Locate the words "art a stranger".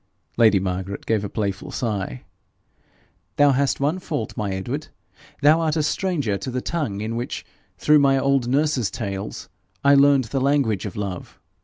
5.61-6.39